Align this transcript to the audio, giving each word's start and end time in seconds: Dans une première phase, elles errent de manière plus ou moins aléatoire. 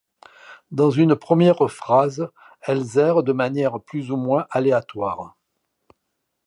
Dans 0.71 0.89
une 0.89 1.15
première 1.15 1.69
phase, 1.69 2.31
elles 2.61 2.97
errent 2.97 3.21
de 3.21 3.33
manière 3.33 3.79
plus 3.79 4.09
ou 4.09 4.17
moins 4.17 4.47
aléatoire. 4.49 5.37